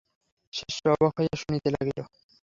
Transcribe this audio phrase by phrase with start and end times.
[0.53, 1.99] শিষ্য অবাক হইয়া শুনিতে লাগিল।